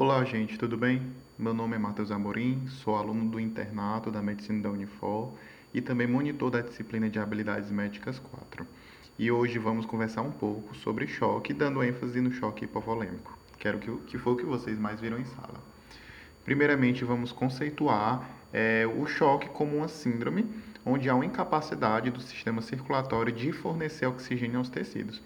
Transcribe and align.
Olá, 0.00 0.24
gente, 0.24 0.56
tudo 0.56 0.76
bem? 0.76 1.02
Meu 1.36 1.52
nome 1.52 1.74
é 1.74 1.78
Matheus 1.78 2.12
Amorim, 2.12 2.68
sou 2.68 2.94
aluno 2.94 3.28
do 3.28 3.40
internato 3.40 4.12
da 4.12 4.22
Medicina 4.22 4.62
da 4.62 4.70
Unifor 4.70 5.32
e 5.74 5.80
também 5.80 6.06
monitor 6.06 6.52
da 6.52 6.60
disciplina 6.60 7.10
de 7.10 7.18
Habilidades 7.18 7.68
Médicas 7.72 8.16
4. 8.20 8.64
E 9.18 9.28
hoje 9.28 9.58
vamos 9.58 9.84
conversar 9.86 10.22
um 10.22 10.30
pouco 10.30 10.72
sobre 10.76 11.08
choque, 11.08 11.52
dando 11.52 11.82
ênfase 11.82 12.20
no 12.20 12.30
choque 12.30 12.64
hipovolêmico, 12.64 13.36
que, 13.58 13.66
era 13.66 13.76
o 13.76 13.80
que, 13.80 13.90
que 14.06 14.18
foi 14.18 14.34
o 14.34 14.36
que 14.36 14.44
vocês 14.44 14.78
mais 14.78 15.00
viram 15.00 15.18
em 15.18 15.24
sala. 15.24 15.60
Primeiramente, 16.44 17.04
vamos 17.04 17.32
conceituar 17.32 18.24
é, 18.52 18.86
o 18.86 19.04
choque 19.04 19.48
como 19.48 19.78
uma 19.78 19.88
síndrome 19.88 20.46
onde 20.86 21.08
há 21.08 21.14
uma 21.16 21.26
incapacidade 21.26 22.08
do 22.08 22.20
sistema 22.20 22.62
circulatório 22.62 23.32
de 23.32 23.50
fornecer 23.50 24.06
oxigênio 24.06 24.58
aos 24.58 24.70
tecidos, 24.70 25.20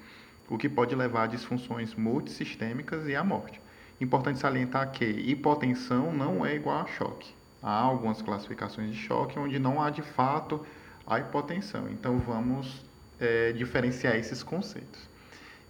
o 0.48 0.56
que 0.56 0.66
pode 0.66 0.94
levar 0.94 1.24
a 1.24 1.26
disfunções 1.26 1.94
multissistêmicas 1.94 3.06
e 3.06 3.14
à 3.14 3.22
morte. 3.22 3.61
Importante 4.02 4.40
salientar 4.40 4.90
que 4.90 5.04
hipotensão 5.04 6.12
não 6.12 6.44
é 6.44 6.56
igual 6.56 6.80
a 6.80 6.86
choque. 6.86 7.32
Há 7.62 7.82
algumas 7.82 8.20
classificações 8.20 8.90
de 8.90 8.96
choque 8.96 9.38
onde 9.38 9.60
não 9.60 9.80
há 9.80 9.90
de 9.90 10.02
fato 10.02 10.66
a 11.06 11.20
hipotensão. 11.20 11.88
Então 11.88 12.18
vamos 12.18 12.84
é, 13.20 13.52
diferenciar 13.52 14.16
esses 14.16 14.42
conceitos. 14.42 15.08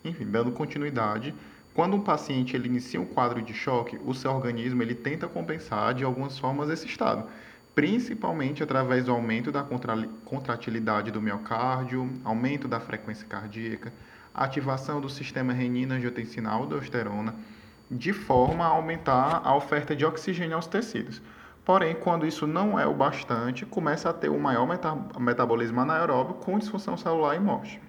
Enfim, 0.03 0.25
dando 0.25 0.51
continuidade, 0.51 1.35
quando 1.75 1.95
um 1.95 2.01
paciente 2.01 2.57
ele 2.57 2.69
inicia 2.69 2.99
um 2.99 3.05
quadro 3.05 3.43
de 3.43 3.53
choque, 3.53 4.01
o 4.03 4.15
seu 4.15 4.33
organismo 4.33 4.83
ele 4.83 4.95
tenta 4.95 5.29
compensar 5.29 5.93
de 5.93 6.03
algumas 6.03 6.39
formas 6.39 6.71
esse 6.71 6.87
estado, 6.87 7.29
principalmente 7.75 8.62
através 8.62 9.05
do 9.05 9.12
aumento 9.12 9.53
da 9.53 9.62
contratilidade 10.25 11.11
do 11.11 11.21
miocárdio, 11.21 12.11
aumento 12.25 12.67
da 12.67 12.81
frequência 12.81 13.27
cardíaca, 13.29 13.93
ativação 14.35 15.03
do 15.03 15.11
sistema 15.11 15.53
renina-angiotensina-aldosterona, 15.53 17.35
de 17.93 18.13
forma 18.15 18.65
a 18.65 18.69
aumentar 18.69 19.43
a 19.45 19.55
oferta 19.55 19.95
de 19.95 20.05
oxigênio 20.07 20.57
aos 20.57 20.67
tecidos. 20.67 21.21
Porém, 21.63 21.95
quando 21.95 22.27
isso 22.27 22.47
não 22.47 22.81
é 22.81 22.87
o 22.87 22.95
bastante, 22.95 23.67
começa 23.67 24.09
a 24.09 24.15
ter 24.15 24.31
um 24.31 24.39
maior 24.39 24.67
meta 24.67 24.97
metabolismo 25.19 25.79
anaeróbio 25.79 26.34
com 26.37 26.59
disfunção 26.59 26.97
celular 26.97 27.37
e 27.37 27.39
morte. 27.39 27.81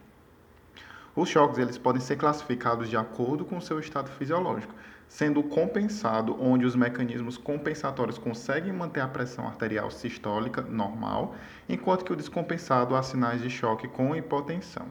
Os 1.15 1.29
choques 1.29 1.57
eles 1.57 1.77
podem 1.77 2.01
ser 2.01 2.17
classificados 2.17 2.89
de 2.89 2.97
acordo 2.97 3.45
com 3.45 3.61
seu 3.61 3.79
estado 3.79 4.09
fisiológico, 4.11 4.73
sendo 5.07 5.41
compensado 5.41 6.35
onde 6.39 6.65
os 6.65 6.75
mecanismos 6.75 7.37
compensatórios 7.37 8.17
conseguem 8.17 8.73
manter 8.73 8.99
a 8.99 9.07
pressão 9.07 9.47
arterial 9.47 9.89
sistólica 9.89 10.61
normal, 10.61 11.33
enquanto 11.69 12.03
que 12.03 12.11
o 12.11 12.15
descompensado 12.15 12.93
há 12.93 13.01
sinais 13.01 13.41
de 13.41 13.49
choque 13.49 13.87
com 13.87 14.15
hipotensão. 14.15 14.85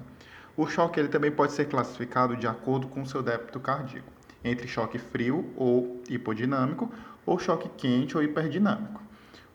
O 0.57 0.67
choque 0.67 0.99
ele 0.99 1.09
também 1.09 1.31
pode 1.31 1.53
ser 1.53 1.67
classificado 1.67 2.35
de 2.35 2.47
acordo 2.47 2.87
com 2.89 3.05
seu 3.05 3.23
débito 3.23 3.61
cardíaco 3.61 4.22
entre 4.45 4.67
choque 4.67 4.99
frio 4.99 5.53
ou 5.57 6.03
hipodinâmico 6.09 6.91
ou 7.25 7.39
choque 7.39 7.69
quente 7.77 8.17
ou 8.17 8.23
hiperdinâmico. 8.23 9.03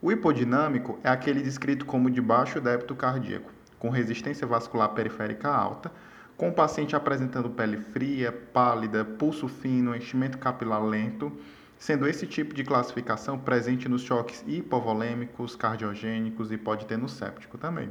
O 0.00 0.12
hipodinâmico 0.12 0.98
é 1.02 1.08
aquele 1.08 1.42
descrito 1.42 1.84
como 1.84 2.10
de 2.10 2.20
baixo 2.20 2.60
débito 2.60 2.94
cardíaco, 2.94 3.50
com 3.78 3.90
resistência 3.90 4.46
vascular 4.46 4.90
periférica 4.90 5.48
alta, 5.48 5.90
com 6.36 6.50
o 6.50 6.52
paciente 6.52 6.94
apresentando 6.94 7.50
pele 7.50 7.76
fria, 7.78 8.30
pálida, 8.30 9.04
pulso 9.04 9.48
fino, 9.48 9.94
enchimento 9.94 10.38
capilar 10.38 10.82
lento, 10.84 11.32
sendo 11.76 12.06
esse 12.06 12.26
tipo 12.26 12.54
de 12.54 12.62
classificação 12.62 13.38
presente 13.38 13.88
nos 13.88 14.02
choques 14.02 14.44
hipovolêmicos, 14.46 15.56
cardiogênicos 15.56 16.52
e 16.52 16.56
pode 16.56 16.86
ter 16.86 16.96
no 16.96 17.08
séptico 17.08 17.58
também. 17.58 17.90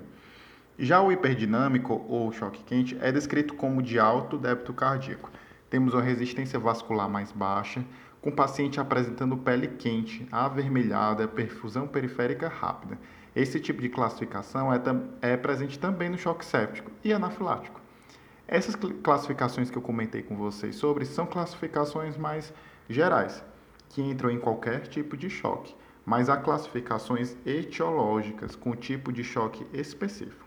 Já 0.79 1.01
o 1.01 1.11
hiperdinâmico 1.11 2.05
ou 2.07 2.31
choque 2.31 2.63
quente 2.63 2.97
é 3.01 3.11
descrito 3.11 3.53
como 3.53 3.81
de 3.81 3.99
alto 3.99 4.37
débito 4.37 4.73
cardíaco, 4.73 5.29
temos 5.69 5.93
uma 5.93 6.01
resistência 6.01 6.59
vascular 6.59 7.09
mais 7.09 7.31
baixa, 7.31 7.83
com 8.21 8.29
o 8.29 8.35
paciente 8.35 8.79
apresentando 8.79 9.37
pele 9.37 9.67
quente, 9.67 10.27
avermelhada, 10.31 11.27
perfusão 11.27 11.87
periférica 11.87 12.47
rápida. 12.47 12.97
Esse 13.35 13.59
tipo 13.59 13.81
de 13.81 13.89
classificação 13.89 14.73
é, 14.73 14.81
é 15.21 15.37
presente 15.37 15.77
também 15.77 16.09
no 16.09 16.17
choque 16.17 16.43
séptico 16.43 16.91
e 17.03 17.13
anafilático. 17.13 17.79
Essas 18.47 18.75
classificações 18.75 19.69
que 19.69 19.77
eu 19.77 19.81
comentei 19.81 20.23
com 20.23 20.35
vocês 20.35 20.75
sobre 20.75 21.05
são 21.05 21.25
classificações 21.25 22.17
mais 22.17 22.53
gerais, 22.89 23.43
que 23.89 24.01
entram 24.01 24.31
em 24.31 24.39
qualquer 24.39 24.87
tipo 24.87 25.17
de 25.17 25.29
choque, 25.29 25.75
mas 26.05 26.29
há 26.29 26.37
classificações 26.37 27.35
etiológicas 27.45 28.55
com 28.55 28.75
tipo 28.75 29.11
de 29.11 29.23
choque 29.23 29.67
específico. 29.73 30.46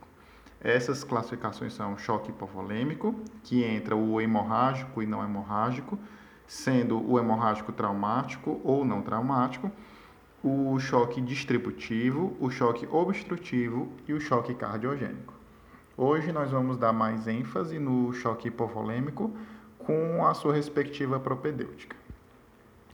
Essas 0.63 1.03
classificações 1.03 1.73
são 1.73 1.97
choque 1.97 2.31
hipovolêmico, 2.31 3.15
que 3.43 3.65
entra 3.65 3.97
o 3.97 4.21
hemorrágico 4.21 5.03
e 5.03 5.07
não 5.07 5.25
hemorrágico, 5.25 5.99
sendo 6.47 7.01
o 7.01 7.19
hemorrágico 7.19 7.73
traumático 7.73 8.61
ou 8.63 8.85
não 8.85 9.01
traumático, 9.01 9.71
o 10.45 10.79
choque 10.79 11.21
distributivo, 11.21 12.37
o 12.39 12.51
choque 12.51 12.87
obstrutivo 12.91 13.91
e 14.07 14.13
o 14.13 14.21
choque 14.21 14.55
cardiogênico. 14.55 15.33
Hoje 15.97 16.31
nós 16.31 16.51
vamos 16.51 16.77
dar 16.77 16.93
mais 16.93 17.27
ênfase 17.27 17.79
no 17.79 18.13
choque 18.13 18.49
hipovolêmico 18.49 19.35
com 19.79 20.27
a 20.27 20.35
sua 20.35 20.53
respectiva 20.53 21.19
propedêutica. 21.19 21.97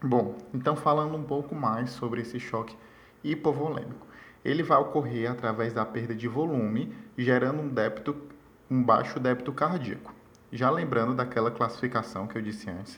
Bom, 0.01 0.37
então 0.53 0.75
falando 0.75 1.15
um 1.15 1.23
pouco 1.23 1.53
mais 1.53 1.89
sobre 1.89 2.21
esse 2.21 2.39
choque 2.39 2.77
hipovolêmico 3.23 4.06
ele 4.47 4.63
vai 4.63 4.77
ocorrer 4.77 5.29
através 5.29 5.73
da 5.73 5.85
perda 5.85 6.15
de 6.15 6.25
volume, 6.25 6.95
gerando 7.17 7.61
um 7.61 7.67
débito, 7.67 8.15
um 8.71 8.81
baixo 8.81 9.19
débito 9.19 9.51
cardíaco. 9.51 10.15
Já 10.53 10.71
lembrando 10.71 11.13
daquela 11.13 11.51
classificação 11.51 12.25
que 12.27 12.37
eu 12.37 12.41
disse 12.41 12.69
antes, 12.69 12.97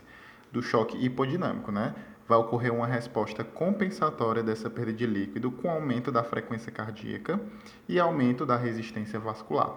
do 0.52 0.62
choque 0.62 1.04
hipodinâmico, 1.04 1.72
né? 1.72 1.96
Vai 2.28 2.38
ocorrer 2.38 2.72
uma 2.72 2.86
resposta 2.86 3.44
compensatória 3.44 4.44
dessa 4.44 4.70
perda 4.70 4.94
de 4.94 5.08
líquido 5.08 5.50
com 5.50 5.72
aumento 5.72 6.12
da 6.12 6.24
frequência 6.24 6.72
cardíaca 6.72 7.40
e 7.88 8.00
aumento 8.00 8.46
da 8.46 8.56
resistência 8.56 9.20
vascular. 9.20 9.76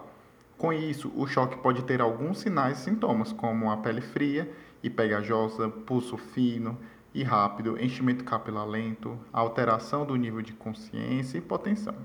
Com 0.55 0.71
isso, 0.71 1.11
o 1.15 1.25
choque 1.25 1.57
pode 1.57 1.83
ter 1.85 1.99
alguns 2.01 2.37
sinais 2.37 2.77
e 2.77 2.83
sintomas, 2.83 3.33
como 3.33 3.71
a 3.71 3.77
pele 3.77 4.01
fria 4.01 4.47
e 4.83 4.91
pegajosa, 4.91 5.69
pulso 5.69 6.17
fino, 6.17 6.77
e 7.13 7.23
rápido, 7.23 7.79
enchimento 7.79 8.23
capilar 8.23 8.67
lento, 8.67 9.19
alteração 9.31 10.05
do 10.05 10.15
nível 10.15 10.41
de 10.41 10.53
consciência 10.53 11.37
e 11.37 11.39
hipotensão. 11.39 11.95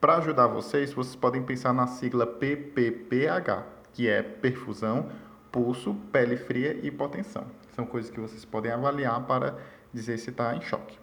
Para 0.00 0.18
ajudar 0.18 0.46
vocês, 0.46 0.92
vocês 0.92 1.16
podem 1.16 1.42
pensar 1.42 1.72
na 1.72 1.86
sigla 1.86 2.26
PPPH, 2.26 3.64
que 3.92 4.08
é 4.08 4.22
perfusão, 4.22 5.10
pulso, 5.50 5.94
pele 6.12 6.36
fria 6.36 6.78
e 6.82 6.88
hipotensão. 6.88 7.46
São 7.74 7.84
coisas 7.86 8.10
que 8.10 8.20
vocês 8.20 8.44
podem 8.44 8.70
avaliar 8.70 9.20
para 9.26 9.58
dizer 9.92 10.18
se 10.18 10.30
está 10.30 10.54
em 10.54 10.60
choque. 10.60 10.98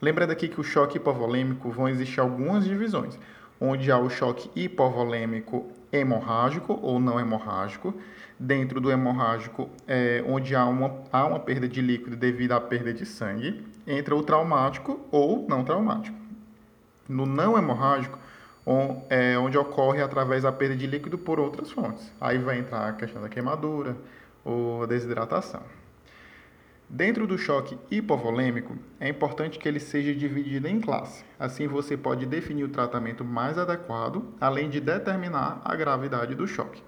Lembrando 0.00 0.30
aqui 0.30 0.48
que 0.48 0.60
o 0.60 0.64
choque 0.64 0.98
hipovolêmico 0.98 1.70
vão 1.70 1.88
existir 1.88 2.20
algumas 2.20 2.64
divisões, 2.64 3.18
onde 3.60 3.90
há 3.90 3.98
o 3.98 4.10
choque 4.10 4.50
hipovolêmico 4.54 5.70
hemorrágico 5.98 6.78
ou 6.82 6.98
não 7.00 7.18
hemorrágico, 7.18 7.94
dentro 8.38 8.80
do 8.80 8.90
hemorrágico, 8.90 9.70
é, 9.86 10.22
onde 10.26 10.54
há 10.54 10.64
uma, 10.66 11.02
há 11.12 11.24
uma 11.24 11.40
perda 11.40 11.68
de 11.68 11.80
líquido 11.80 12.16
devido 12.16 12.52
à 12.52 12.60
perda 12.60 12.92
de 12.92 13.06
sangue, 13.06 13.64
entra 13.86 14.14
o 14.14 14.22
traumático 14.22 15.00
ou 15.10 15.46
não 15.48 15.64
traumático. 15.64 16.16
No 17.08 17.24
não 17.24 17.56
hemorrágico, 17.56 18.18
on, 18.66 19.02
é, 19.08 19.38
onde 19.38 19.56
ocorre 19.56 20.02
através 20.02 20.42
da 20.42 20.52
perda 20.52 20.76
de 20.76 20.86
líquido 20.86 21.16
por 21.16 21.38
outras 21.38 21.70
fontes. 21.70 22.12
Aí 22.20 22.38
vai 22.38 22.58
entrar 22.58 22.88
a 22.88 22.92
questão 22.92 23.22
da 23.22 23.28
queimadura 23.28 23.96
ou 24.44 24.86
desidratação. 24.86 25.62
Dentro 26.88 27.26
do 27.26 27.36
choque 27.36 27.76
hipovolêmico, 27.90 28.76
é 29.00 29.08
importante 29.08 29.58
que 29.58 29.66
ele 29.66 29.80
seja 29.80 30.14
dividido 30.14 30.68
em 30.68 30.80
classe. 30.80 31.24
Assim 31.36 31.66
você 31.66 31.96
pode 31.96 32.24
definir 32.26 32.62
o 32.62 32.68
tratamento 32.68 33.24
mais 33.24 33.58
adequado, 33.58 34.24
além 34.40 34.70
de 34.70 34.80
determinar 34.80 35.60
a 35.64 35.74
gravidade 35.74 36.36
do 36.36 36.46
choque. 36.46 36.80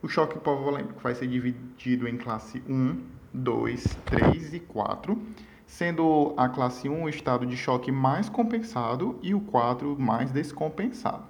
O 0.00 0.08
choque 0.08 0.36
hipovolêmico 0.36 1.00
vai 1.02 1.16
ser 1.16 1.26
dividido 1.26 2.06
em 2.06 2.16
classe 2.16 2.62
1, 2.68 3.02
2, 3.34 3.98
3 4.04 4.54
e 4.54 4.60
4, 4.60 5.20
sendo 5.66 6.32
a 6.36 6.48
classe 6.48 6.88
1 6.88 7.02
o 7.02 7.08
estado 7.08 7.44
de 7.44 7.56
choque 7.56 7.90
mais 7.90 8.28
compensado 8.28 9.18
e 9.20 9.34
o 9.34 9.40
4 9.40 9.98
mais 9.98 10.30
descompensado. 10.30 11.24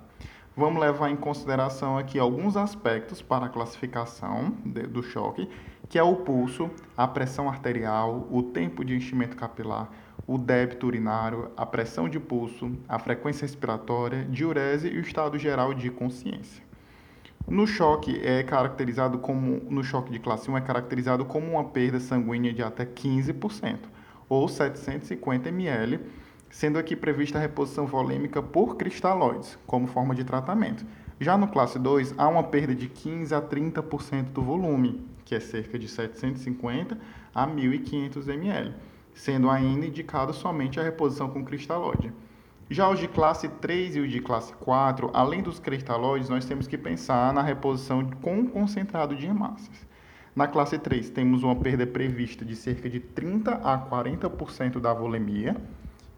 Vamos 0.54 0.78
levar 0.78 1.08
em 1.10 1.16
consideração 1.16 1.96
aqui 1.96 2.18
alguns 2.18 2.54
aspectos 2.54 3.22
para 3.22 3.46
a 3.46 3.48
classificação 3.48 4.50
do 4.90 5.02
choque, 5.02 5.48
que 5.90 5.98
é 5.98 6.02
o 6.04 6.14
pulso, 6.14 6.70
a 6.96 7.06
pressão 7.08 7.48
arterial, 7.48 8.28
o 8.30 8.44
tempo 8.44 8.84
de 8.84 8.94
enchimento 8.94 9.36
capilar, 9.36 9.90
o 10.24 10.38
débito 10.38 10.86
urinário, 10.86 11.50
a 11.56 11.66
pressão 11.66 12.08
de 12.08 12.20
pulso, 12.20 12.70
a 12.88 12.96
frequência 12.96 13.42
respiratória, 13.42 14.24
diurese 14.30 14.88
e 14.88 14.96
o 14.96 15.00
estado 15.00 15.36
geral 15.36 15.74
de 15.74 15.90
consciência. 15.90 16.62
No 17.48 17.66
choque 17.66 18.20
é 18.24 18.40
caracterizado 18.44 19.18
como 19.18 19.62
no 19.68 19.82
choque 19.82 20.12
de 20.12 20.20
classe 20.20 20.48
1 20.48 20.58
é 20.58 20.60
caracterizado 20.60 21.24
como 21.24 21.50
uma 21.50 21.64
perda 21.64 21.98
sanguínea 21.98 22.52
de 22.52 22.62
até 22.62 22.86
15% 22.86 23.78
ou 24.28 24.46
750 24.46 25.48
ml, 25.48 25.98
sendo 26.48 26.78
aqui 26.78 26.94
prevista 26.94 27.36
a 27.36 27.40
reposição 27.40 27.84
volêmica 27.84 28.40
por 28.40 28.76
cristalóides 28.76 29.58
como 29.66 29.88
forma 29.88 30.14
de 30.14 30.22
tratamento. 30.22 30.86
Já 31.18 31.36
no 31.36 31.48
classe 31.48 31.80
2 31.80 32.14
há 32.16 32.28
uma 32.28 32.44
perda 32.44 32.76
de 32.76 32.88
15 32.88 33.34
a 33.34 33.42
30% 33.42 34.26
do 34.26 34.42
volume, 34.42 35.09
que 35.24 35.34
é 35.34 35.40
cerca 35.40 35.78
de 35.78 35.88
750 35.88 36.98
a 37.34 37.46
1.500 37.46 38.28
ml, 38.28 38.74
sendo 39.14 39.50
ainda 39.50 39.86
indicado 39.86 40.32
somente 40.32 40.78
a 40.80 40.82
reposição 40.82 41.28
com 41.28 41.44
cristalóide. 41.44 42.12
Já 42.72 42.88
os 42.88 43.00
de 43.00 43.08
classe 43.08 43.48
3 43.48 43.96
e 43.96 44.00
os 44.00 44.10
de 44.10 44.20
classe 44.20 44.52
4, 44.54 45.10
além 45.12 45.42
dos 45.42 45.58
cristalóides, 45.58 46.28
nós 46.28 46.44
temos 46.44 46.68
que 46.68 46.78
pensar 46.78 47.32
na 47.34 47.42
reposição 47.42 48.08
com 48.22 48.46
concentrado 48.46 49.16
de 49.16 49.26
hemácias. 49.26 49.88
Na 50.36 50.46
classe 50.46 50.78
3, 50.78 51.10
temos 51.10 51.42
uma 51.42 51.56
perda 51.56 51.84
prevista 51.84 52.44
de 52.44 52.54
cerca 52.54 52.88
de 52.88 53.00
30 53.00 53.54
a 53.54 53.76
40% 53.76 54.78
da 54.78 54.94
volemia, 54.94 55.56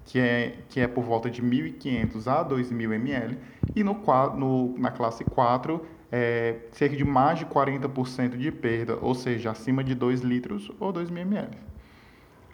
que 0.04 0.18
é, 0.18 0.58
que 0.68 0.78
é 0.78 0.86
por 0.86 1.02
volta 1.02 1.30
de 1.30 1.42
1.500 1.42 2.26
a 2.26 2.44
2.000 2.46 2.92
ml, 2.92 3.38
e 3.74 3.82
no, 3.82 3.98
no, 4.36 4.78
na 4.78 4.90
classe 4.90 5.24
4, 5.24 5.82
é, 6.12 6.56
cerca 6.72 6.94
de 6.94 7.04
mais 7.04 7.38
de 7.38 7.46
40% 7.46 8.36
de 8.36 8.52
perda, 8.52 8.98
ou 9.00 9.14
seja, 9.14 9.50
acima 9.50 9.82
de 9.82 9.94
2 9.94 10.20
litros 10.20 10.70
ou 10.78 10.92
2.000 10.92 11.22
ml. 11.22 11.56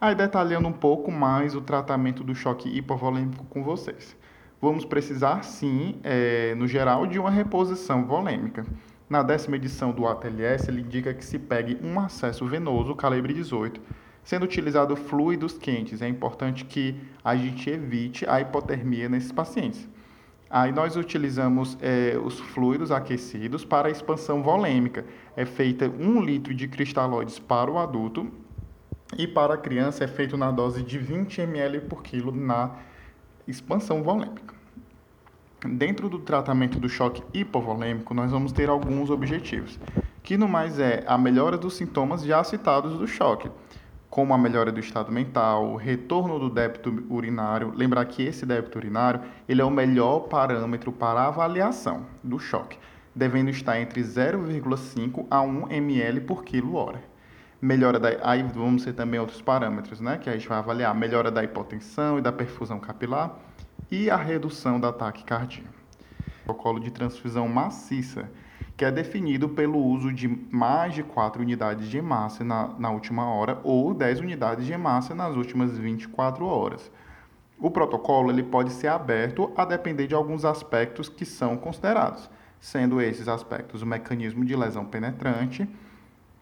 Aí 0.00 0.14
detalhando 0.14 0.68
um 0.68 0.72
pouco 0.72 1.10
mais 1.10 1.56
o 1.56 1.60
tratamento 1.60 2.22
do 2.22 2.32
choque 2.36 2.68
hipovolêmico 2.68 3.44
com 3.46 3.64
vocês. 3.64 4.16
Vamos 4.62 4.84
precisar 4.84 5.42
sim, 5.42 5.96
é, 6.04 6.54
no 6.54 6.68
geral, 6.68 7.04
de 7.04 7.18
uma 7.18 7.30
reposição 7.30 8.04
volêmica. 8.06 8.64
Na 9.10 9.24
décima 9.24 9.56
edição 9.56 9.90
do 9.90 10.06
ATLS, 10.06 10.68
ele 10.68 10.82
indica 10.82 11.12
que 11.12 11.24
se 11.24 11.38
pegue 11.38 11.78
um 11.82 11.98
acesso 11.98 12.46
venoso 12.46 12.94
calibre 12.94 13.34
18, 13.34 13.80
sendo 14.22 14.44
utilizado 14.44 14.94
fluidos 14.94 15.58
quentes. 15.58 16.00
É 16.00 16.08
importante 16.08 16.64
que 16.64 16.94
a 17.24 17.34
gente 17.34 17.68
evite 17.68 18.24
a 18.28 18.40
hipotermia 18.40 19.08
nesses 19.08 19.32
pacientes. 19.32 19.88
Aí 20.50 20.72
nós 20.72 20.96
utilizamos 20.96 21.76
é, 21.80 22.18
os 22.22 22.40
fluidos 22.40 22.90
aquecidos 22.90 23.64
para 23.64 23.88
a 23.88 23.90
expansão 23.90 24.42
volêmica. 24.42 25.04
É 25.36 25.44
feita 25.44 25.86
1 25.88 26.22
litro 26.22 26.54
de 26.54 26.66
cristalóides 26.66 27.38
para 27.38 27.70
o 27.70 27.78
adulto 27.78 28.30
e 29.16 29.26
para 29.26 29.54
a 29.54 29.58
criança 29.58 30.04
é 30.04 30.08
feito 30.08 30.36
na 30.36 30.50
dose 30.50 30.82
de 30.82 30.98
20 30.98 31.42
ml 31.42 31.80
por 31.82 32.02
quilo 32.02 32.32
na 32.32 32.76
expansão 33.46 34.02
volêmica. 34.02 34.54
Dentro 35.66 36.08
do 36.08 36.20
tratamento 36.20 36.78
do 36.78 36.88
choque 36.88 37.22
hipovolêmico, 37.34 38.14
nós 38.14 38.30
vamos 38.30 38.52
ter 38.52 38.68
alguns 38.68 39.10
objetivos, 39.10 39.78
que 40.22 40.36
no 40.36 40.46
mais 40.46 40.78
é 40.78 41.02
a 41.06 41.18
melhora 41.18 41.58
dos 41.58 41.74
sintomas 41.74 42.22
já 42.22 42.44
citados 42.44 42.96
do 42.96 43.08
choque, 43.08 43.50
como 44.10 44.32
a 44.32 44.38
melhora 44.38 44.72
do 44.72 44.80
estado 44.80 45.12
mental, 45.12 45.66
o 45.66 45.76
retorno 45.76 46.38
do 46.38 46.48
débito 46.48 47.04
urinário. 47.10 47.72
Lembrar 47.74 48.04
que 48.06 48.22
esse 48.22 48.46
débito 48.46 48.78
urinário 48.78 49.20
ele 49.48 49.60
é 49.60 49.64
o 49.64 49.70
melhor 49.70 50.20
parâmetro 50.20 50.90
para 50.90 51.26
avaliação 51.26 52.06
do 52.22 52.38
choque, 52.38 52.78
devendo 53.14 53.50
estar 53.50 53.78
entre 53.78 54.00
0,5 54.02 55.26
a 55.30 55.42
1 55.42 55.70
ml 55.70 56.20
por 56.22 56.44
quilo 56.44 56.74
hora. 56.74 57.02
Melhora 57.60 57.98
da, 57.98 58.10
aí 58.22 58.42
vamos 58.42 58.84
ter 58.84 58.92
também 58.92 59.18
outros 59.18 59.42
parâmetros, 59.42 60.00
né, 60.00 60.16
que 60.16 60.30
a 60.30 60.32
gente 60.32 60.48
vai 60.48 60.58
avaliar, 60.58 60.94
melhora 60.94 61.30
da 61.30 61.42
hipotensão 61.42 62.18
e 62.18 62.22
da 62.22 62.30
perfusão 62.30 62.78
capilar 62.78 63.36
e 63.90 64.08
a 64.08 64.16
redução 64.16 64.78
da 64.78 64.88
ataque 64.90 65.24
cardíaco. 65.24 65.74
Protocolo 66.44 66.80
de 66.80 66.90
transfusão 66.90 67.48
maciça, 67.48 68.30
que 68.78 68.84
é 68.84 68.92
definido 68.92 69.48
pelo 69.48 69.76
uso 69.76 70.12
de 70.12 70.28
mais 70.52 70.94
de 70.94 71.02
4 71.02 71.42
unidades 71.42 71.88
de 71.88 71.98
hemácia 71.98 72.44
na, 72.44 72.68
na 72.78 72.90
última 72.92 73.28
hora 73.28 73.58
ou 73.64 73.92
10 73.92 74.20
unidades 74.20 74.64
de 74.64 74.72
hemácia 74.72 75.16
nas 75.16 75.34
últimas 75.34 75.76
24 75.76 76.46
horas. 76.46 76.88
O 77.58 77.72
protocolo 77.72 78.30
ele 78.30 78.44
pode 78.44 78.70
ser 78.70 78.86
aberto 78.86 79.50
a 79.56 79.64
depender 79.64 80.06
de 80.06 80.14
alguns 80.14 80.44
aspectos 80.44 81.08
que 81.08 81.24
são 81.24 81.56
considerados, 81.56 82.30
sendo 82.60 83.02
esses 83.02 83.26
aspectos 83.26 83.82
o 83.82 83.86
mecanismo 83.86 84.44
de 84.44 84.54
lesão 84.54 84.84
penetrante, 84.84 85.68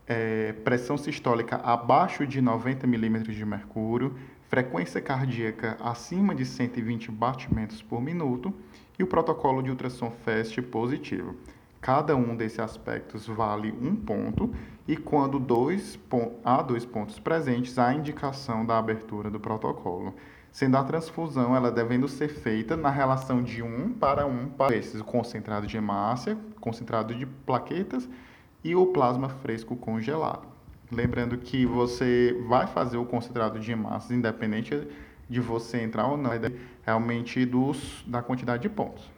é, 0.07 0.53
pressão 0.63 0.99
sistólica 0.99 1.57
abaixo 1.65 2.27
de 2.27 2.43
90 2.43 2.87
milímetros 2.87 3.35
de 3.35 3.47
mercúrio, 3.47 4.15
frequência 4.47 5.01
cardíaca 5.01 5.79
acima 5.81 6.35
de 6.35 6.45
120 6.45 7.11
batimentos 7.11 7.81
por 7.81 8.03
minuto 8.03 8.53
e 8.99 9.03
o 9.03 9.07
protocolo 9.07 9.63
de 9.63 9.71
ultrassom 9.71 10.11
FAST 10.11 10.61
positivo. 10.61 11.35
Cada 11.81 12.17
um 12.17 12.37
desses 12.37 12.59
aspectos 12.59 13.27
vale 13.27 13.71
um 13.71 13.95
ponto 13.95 14.53
e 14.89 14.97
quando 14.97 15.39
dois, 15.39 15.99
há 16.45 16.63
dois 16.63 16.85
pontos 16.85 17.19
presentes, 17.19 17.79
há 17.79 17.93
indicação 17.93 18.65
da 18.65 18.79
abertura 18.79 19.31
do 19.31 19.41
protocolo, 19.41 20.15
sendo 20.51 20.77
a 20.77 20.85
transfusão 20.85 21.55
ela 21.55 21.71
devendo 21.71 22.09
ser 22.09 22.29
feita 22.29 22.77
na 22.77 22.91
relação 22.91 23.43
de 23.43 23.63
um 23.63 23.93
para 23.93 24.27
um 24.27 24.49
para 24.49 24.77
esses, 24.77 25.01
o 25.01 25.05
concentrado 25.05 25.67
de 25.67 25.77
hemácia, 25.77 26.39
concentrado 26.61 27.15
de 27.15 27.27
plaquetas 27.27 28.09
e 28.65 28.75
o 28.75 28.87
plasma 28.87 29.29
fresco 29.29 29.77
congelado. 29.77 30.47
Lembrando 30.91 31.37
que 31.39 31.67
você 31.67 32.41
vai 32.49 32.67
fazer 32.67 32.97
o 32.97 33.05
concentrado 33.05 33.59
de 33.59 33.73
hemácias 33.73 34.13
independente 34.13 34.87
de 35.29 35.41
você 35.41 35.81
entrar 35.81 36.07
ou 36.07 36.17
não, 36.17 36.33
é 36.33 36.41
realmente 36.85 37.45
dos, 37.45 38.05
da 38.07 38.23
quantidade 38.23 38.63
de 38.63 38.69
pontos. 38.69 39.16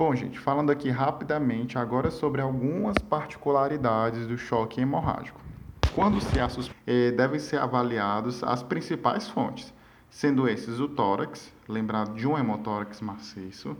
Bom, 0.00 0.16
gente, 0.16 0.38
falando 0.40 0.72
aqui 0.72 0.88
rapidamente 0.88 1.76
agora 1.76 2.10
sobre 2.10 2.40
algumas 2.40 2.96
particularidades 3.02 4.26
do 4.26 4.38
choque 4.38 4.80
hemorrágico. 4.80 5.38
Quando 5.94 6.18
se 6.22 6.38
eh, 6.86 7.10
devem 7.10 7.38
ser 7.38 7.58
avaliados 7.58 8.42
as 8.42 8.62
principais 8.62 9.28
fontes, 9.28 9.74
sendo 10.08 10.48
esses 10.48 10.80
o 10.80 10.88
tórax, 10.88 11.52
lembrado 11.68 12.14
de 12.14 12.26
um 12.26 12.38
hemotórax 12.38 13.02
maciço, 13.02 13.76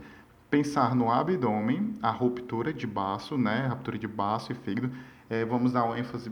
pensar 0.47 0.93
no 0.95 1.11
abdômen, 1.11 1.95
a 2.03 2.11
ruptura 2.11 2.71
de 2.71 2.85
baço, 2.85 3.35
né, 3.35 3.65
ruptura 3.67 3.97
de 3.97 4.07
baço 4.07 4.51
e 4.51 4.55
fígado, 4.55 4.91
é, 5.27 5.43
vamos 5.43 5.73
dar 5.73 5.85
uma 5.85 5.97
ênfase 5.97 6.31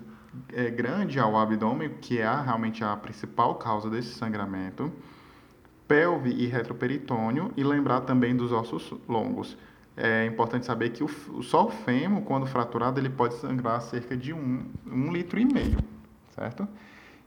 é, 0.54 0.70
grande 0.70 1.20
ao 1.20 1.36
abdômen, 1.36 1.98
que 2.00 2.20
é 2.20 2.28
a, 2.28 2.40
realmente 2.40 2.84
a 2.84 2.96
principal 2.96 3.56
causa 3.56 3.90
desse 3.90 4.10
sangramento, 4.10 4.94
pelve 5.88 6.30
e 6.30 6.46
retroperitônio, 6.46 7.52
e 7.58 7.64
lembrar 7.64 8.02
também 8.02 8.36
dos 8.36 8.52
ossos 8.52 8.94
longos. 9.08 9.58
É 10.02 10.26
importante 10.26 10.66
saber 10.66 10.92
que 10.92 11.04
o, 11.04 11.44
só 11.44 11.66
o 11.66 11.70
fêmur, 11.70 12.22
quando 12.22 12.46
fraturado, 12.46 13.02
ele 13.02 13.10
pode 13.10 13.34
sangrar 13.34 13.82
cerca 13.82 14.16
de 14.16 14.32
um, 14.32 14.64
um 14.90 15.12
litro 15.12 15.38
e 15.38 15.44
meio, 15.44 15.78
certo? 16.34 16.66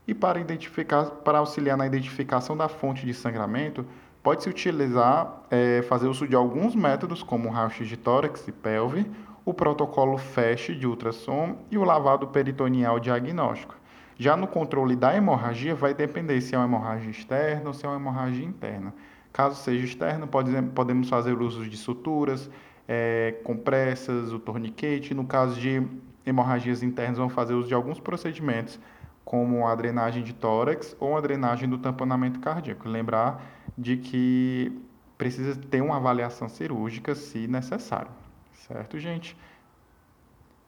E 0.09 0.15
para 0.15 0.41
identificar, 0.41 1.05
para 1.05 1.39
auxiliar 1.39 1.77
na 1.77 1.87
identificação 1.87 2.57
da 2.57 2.69
fonte 2.69 3.05
de 3.05 3.13
sangramento, 3.13 3.85
pode-se 4.23 4.49
utilizar, 4.49 5.43
é, 5.51 5.83
fazer 5.83 6.09
uso 6.09 6.27
de 6.27 6.35
alguns 6.35 6.75
métodos, 6.75 7.23
como 7.23 7.51
o 7.51 7.53
raio-x 7.53 7.87
de 7.87 7.99
tórax 7.99 8.49
e 8.49 8.53
pelve, 8.53 9.05
o 9.45 9.53
protocolo 9.53 10.17
FAST 10.17 10.75
de 10.75 10.87
ultrassom 10.87 11.59
e 11.71 11.77
o 11.77 11.85
lavado 11.85 12.29
peritoneal 12.29 12.99
diagnóstico. 12.99 13.75
Já 14.17 14.35
no 14.35 14.47
controle 14.47 14.97
da 14.97 15.15
hemorragia, 15.15 15.75
vai 15.75 15.93
depender 15.93 16.41
se 16.41 16.55
é 16.55 16.59
uma 16.59 16.64
hemorragia 16.64 17.11
externa 17.11 17.69
ou 17.69 17.75
se 17.75 17.85
é 17.85 17.88
uma 17.88 17.97
hemorragia 17.97 18.47
interna. 18.47 18.95
Caso 19.33 19.57
seja 19.57 19.85
externa, 19.85 20.27
pode, 20.27 20.51
podemos 20.75 21.09
fazer 21.09 21.41
uso 21.41 21.69
de 21.69 21.77
suturas, 21.77 22.51
é, 22.87 23.37
compressas, 23.45 24.33
o 24.33 24.39
torniquete. 24.39 25.15
No 25.15 25.25
caso 25.25 25.59
de 25.59 25.87
hemorragias 26.27 26.83
internas, 26.83 27.19
vamos 27.19 27.33
fazer 27.33 27.55
uso 27.55 27.69
de 27.69 27.75
alguns 27.75 27.99
procedimentos, 27.99 28.79
como 29.25 29.67
a 29.67 29.75
drenagem 29.75 30.23
de 30.23 30.35
tórax 30.35 30.95
ou 31.01 31.17
a 31.17 31.21
drenagem 31.21 31.69
do 31.69 31.79
tamponamento 31.79 32.41
cardíaco. 32.41 32.89
Lembrar 32.89 33.43
de 33.79 33.97
que 33.97 34.73
precisa 35.17 35.57
ter 35.57 35.81
uma 35.81 35.97
avaliação 35.97 36.49
cirúrgica 36.49 37.15
se 37.15 37.47
necessário. 37.47 38.11
Certo, 38.53 38.99
gente? 38.99 39.37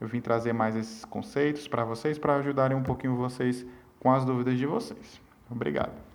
Eu 0.00 0.08
vim 0.08 0.20
trazer 0.20 0.52
mais 0.52 0.74
esses 0.74 1.04
conceitos 1.04 1.68
para 1.68 1.84
vocês, 1.84 2.18
para 2.18 2.36
ajudarem 2.36 2.76
um 2.76 2.82
pouquinho 2.82 3.16
vocês 3.16 3.64
com 4.00 4.12
as 4.12 4.24
dúvidas 4.24 4.56
de 4.56 4.66
vocês. 4.66 5.20
Obrigado. 5.50 6.13